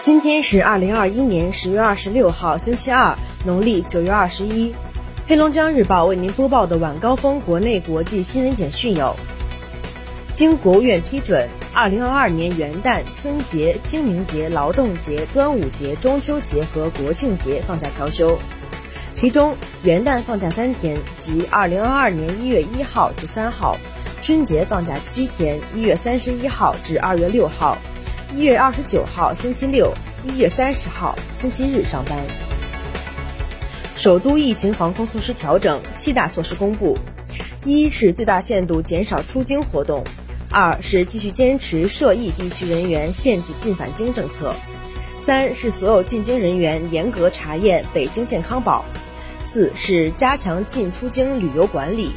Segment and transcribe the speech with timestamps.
[0.00, 4.72] 今天是二零二一年十月二十六号，星期二，农历九月二十一。
[5.26, 9.14] 黑龙江日报为您播报的晚高峰国内国际新闻简讯有：
[10.34, 18.38] 经国务院批准，二零二二年元旦、春节、清明节、劳动节、端午节、中秋节和国庆节放假调休，
[19.12, 23.76] 其中元旦放假三天，即二零二二年一月一号至三号；
[24.22, 27.76] 春节放假七天，一月三十一号至二月六号。
[28.38, 29.92] 一月二十九号星期六，
[30.22, 32.16] 一月三十号星期日上班。
[33.96, 36.96] 首都疫情防控措施调整，七大措施公布：
[37.64, 40.04] 一是最大限度减少出京活动；
[40.52, 44.54] 二是继续坚持涉疫地区人员限制进返京政策；
[45.18, 48.84] 三是所有进京人员严格查验北京健康宝；
[49.42, 52.12] 四是加强进出京旅游管理；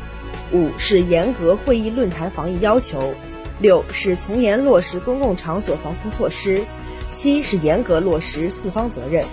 [0.54, 3.16] 五是严格会议论坛防疫要求。
[3.62, 6.64] 六是从严落实公共场所防控措施，
[7.12, 9.24] 七是严格落实四方责任。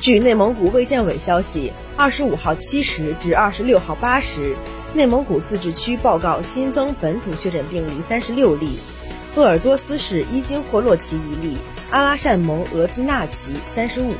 [0.00, 4.56] 据内蒙古卫健委消息，二十五号七时至二十六号八时，
[4.94, 8.80] 内蒙古自治区报告新增本土确诊病例三十六例，
[9.36, 11.56] 鄂尔多斯市伊金霍洛旗一例，
[11.90, 14.16] 阿拉善盟额济纳旗三十五例。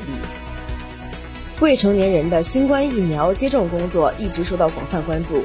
[1.58, 5.44] 未成年人的新冠疫苗接种工作一直受到广泛关注。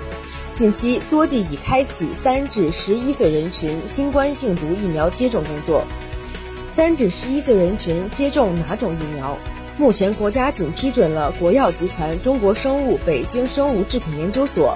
[0.57, 5.85] 近期多地已开启三至十一岁人群新冠病毒疫苗接种工作。
[6.71, 9.37] 三至十一岁人群接种哪种疫苗？
[9.77, 14.75] 目前国家仅批准了国药集团中国生物北京生物制品研究所、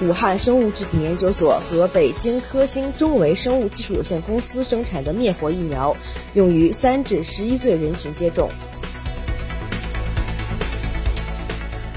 [0.00, 5.94] 武汉生物制品研究所和北京科兴中维生物技术有限公司生产的灭活疫苗，
[6.32, 8.48] 用于三至十一岁人群接种。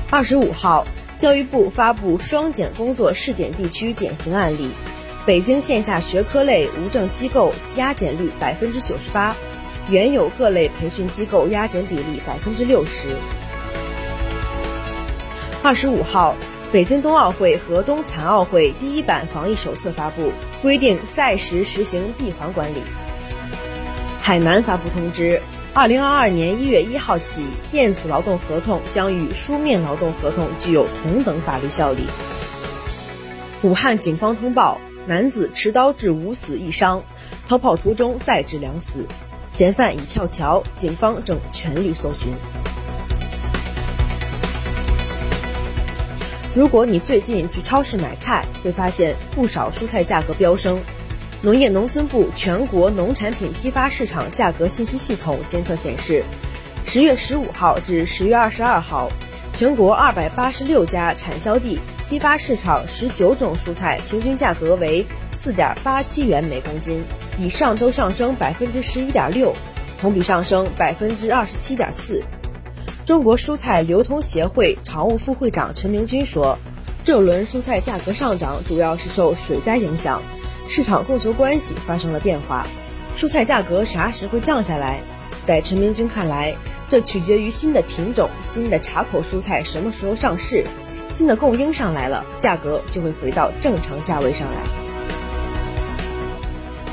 [0.10, 0.86] 二十五号。
[1.22, 4.72] 教育部发布双减工作试点地区典型案例，
[5.24, 9.36] 北京线下学科类无证机构压减率百分之九十八，
[9.88, 13.10] 原有各类培训机构压减比例百分之六十。
[15.62, 16.36] 二十五号，
[16.72, 20.32] 北京冬奥会和冬残奥会第一版防疫手册发布，
[20.64, 22.82] 规定赛时实行闭环管理。
[24.20, 25.40] 海南发布通知。
[25.74, 32.04] 二零二二年一月一号起，电子劳动合同将与书面劳动合同具有同等法律效力。
[33.62, 37.02] 武汉警方通报：男子持刀致五死一伤，
[37.48, 39.08] 逃跑途中再致两死，
[39.48, 42.34] 嫌犯已跳桥，警方正全力搜寻。
[46.54, 50.82] 如果你最近去超市买菜，会发现不少蔬菜价格飙升。
[51.44, 56.24] 农业农村部全国农产品批发市场价格信息系统监测显示，
[56.86, 59.10] 十月十五号至十月二十二号，
[59.56, 67.04] 全国二百八十六家产销地批发市场十九种蔬菜平均价格为四点八七元每公斤，
[67.40, 69.56] 以上周上升百分之十一点六，
[69.98, 72.24] 同比上升百分之二十七点四。
[73.08, 76.60] 中国蔬菜流通协会常务副会长陈明军说，
[77.04, 80.22] 这轮蔬菜价格上涨主要是受水灾影响。
[80.74, 82.66] 市场供求关系发生了变化，
[83.18, 85.02] 蔬菜价格啥时会降下来？
[85.44, 86.56] 在陈明军看来，
[86.88, 90.64] 这取决于新的品种、新的茶口蔬菜什么时候上市，
[91.10, 94.62] 新的供应上来了，价格就会回到正常价位上来。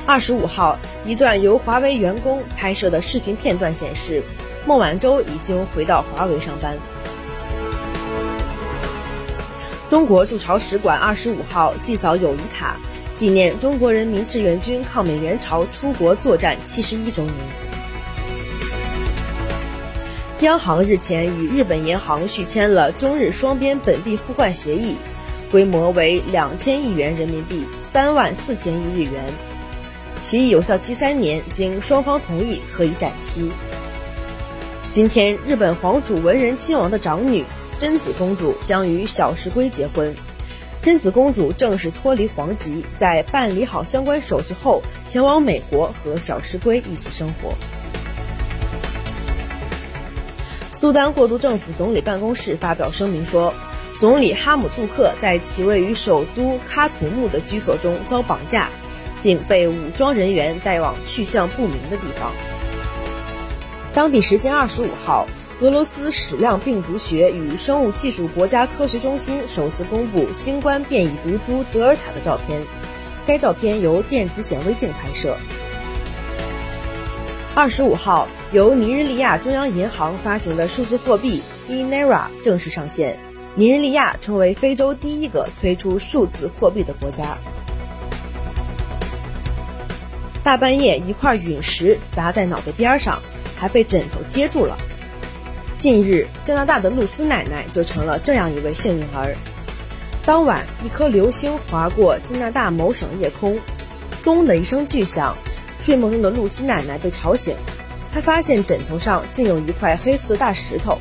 [0.06, 4.24] 二十五号，一段由华为员工拍摄的视频片段显示，
[4.66, 6.76] 孟晚舟已经回到华为上班。
[9.88, 12.74] 中国驻朝使馆二十五号祭扫友谊塔。
[13.18, 17.34] 纪念中国人民志愿军抗美援朝出国作战七十一周年。
[20.42, 24.94] 央行日前与日本银行续签了中日双边本币互换协议，
[25.50, 29.24] 规模为两千亿元人民币，三万四千亿日元。
[30.22, 33.50] 协议有效期三年，经双方同意可以展期。
[34.92, 37.44] 今天，日本皇主文仁亲王的长女
[37.80, 40.14] 贞子公主将与小石龟结婚。
[40.80, 47.52] 贞子公主正式脱离皇籍，在办理好相关手续后，前往美国和小石龟一起生活。
[50.72, 53.52] 苏丹过渡政府总理办公室发表声明说，
[53.98, 58.70] 总理哈姆杜克在其位于首都喀土穆的居所中遭绑架，
[59.22, 62.32] 并被武装人员带往去向不明的地方。
[63.92, 65.26] 当地时间二十五号。
[65.60, 72.62] 俄罗斯矢量病毒学与生物技术国家科学中心首次公布新冠变异毒株德尔塔的照片，
[73.26, 75.36] 该照片由电子显微镜拍摄。
[77.56, 83.18] 二十五号，由尼日利亚中央银行发行的数字货币 e Naira 正式上线，
[83.56, 87.36] 尼日利亚成为非洲第一个推出数字货币的国家。
[90.44, 93.20] 大半夜一块陨石砸在脑袋边上，
[93.56, 94.78] 还被枕头接住了。
[95.78, 99.36] 近日，加拿大的露丝奶奶就成了这样一位幸运儿。
[100.26, 103.60] 当晚，一颗流星划过加拿大某省夜空，
[104.24, 105.36] 咚的一声巨响，
[105.80, 107.56] 睡梦中的露丝奶奶被吵醒。
[108.12, 110.98] 她发现枕头上竟有一块黑色的大石头。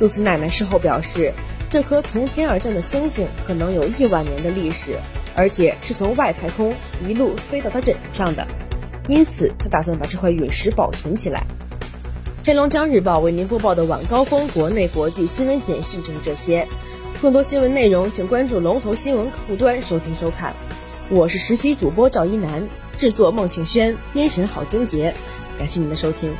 [0.00, 1.34] 露丝奶奶事后表示，
[1.68, 4.96] 这颗从天而降的星星可能有亿万年的历史，
[5.36, 6.74] 而且是从外太空
[7.06, 8.46] 一路飞到她枕头上的，
[9.06, 11.44] 因此她打算把这块陨石保存起来。
[12.44, 16.66] 黑龙江日报为您播报的晚高峰国内国际新闻简讯就是这些。
[17.20, 20.56] 更多新闻内容，请关注龙头新闻客户端收听收看。
[21.08, 22.68] 我是实习主播赵一楠，
[22.98, 25.14] 制作孟庆轩，编审郝晶杰。
[25.56, 26.34] 感谢您的收听。